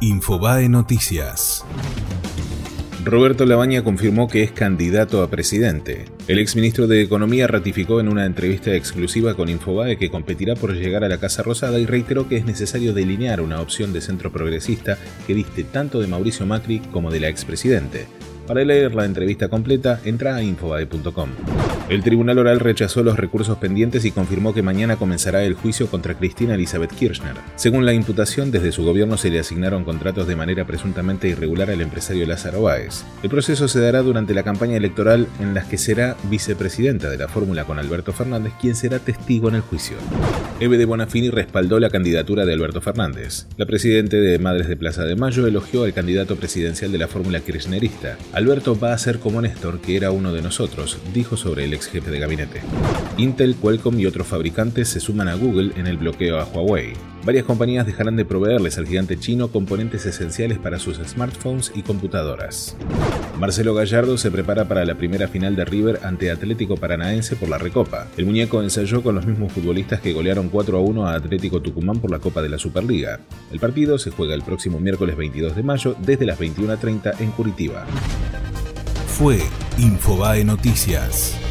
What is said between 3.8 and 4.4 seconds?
confirmó